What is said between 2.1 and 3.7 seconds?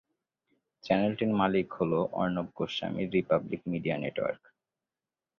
অর্ণব গোস্বামীর রিপাবলিক